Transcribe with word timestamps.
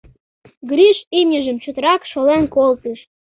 Гриш 0.69 0.97
имньыжым 1.19 1.57
чотрак 1.63 2.01
шолен 2.11 2.43
колтыш. 2.55 2.99